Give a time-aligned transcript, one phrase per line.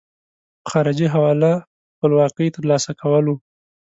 [0.61, 1.51] په خارجي حواله
[1.97, 3.35] خپلواکۍ ترلاسه کول وو.